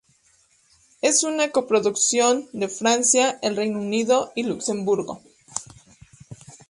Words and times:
Es 1.03 1.21
una 1.23 1.51
coproducción 1.51 2.49
de 2.53 2.69
Francia, 2.69 3.37
el 3.43 3.55
Reino 3.55 3.77
Unido 3.79 4.31
y 4.35 4.41
Luxemburgo. 4.41 5.21